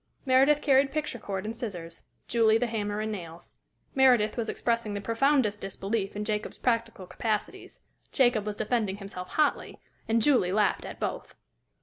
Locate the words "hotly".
9.33-9.75